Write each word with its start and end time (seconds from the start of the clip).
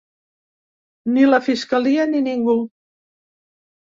Ni 1.11 1.27
la 1.33 1.41
fiscalia 1.49 2.07
ni 2.15 2.23
ningú. 2.31 2.57